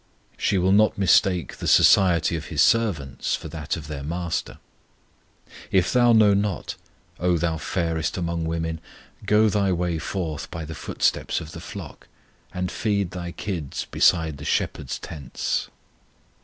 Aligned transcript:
She 0.35 0.57
will 0.57 0.71
not 0.71 0.97
mistake 0.97 1.57
the 1.57 1.67
society 1.67 2.35
of 2.35 2.45
His 2.45 2.63
servants 2.63 3.35
for 3.35 3.49
that 3.49 3.77
of 3.77 3.85
their 3.85 4.01
MASTER. 4.01 4.57
If 5.71 5.93
thou 5.93 6.11
know 6.11 6.33
not, 6.33 6.73
O 7.19 7.37
thou 7.37 7.57
fairest 7.59 8.17
among 8.17 8.45
women, 8.45 8.81
Go 9.27 9.47
thy 9.47 9.71
way 9.71 9.99
forth 9.99 10.49
by 10.49 10.65
the 10.65 10.73
footsteps 10.73 11.39
of 11.39 11.51
the 11.51 11.61
flock, 11.61 12.07
And 12.51 12.71
feed 12.71 13.11
thy 13.11 13.31
kids 13.31 13.85
beside 13.91 14.39
the 14.39 14.43
shepherds' 14.43 14.97
tents. 14.97 15.69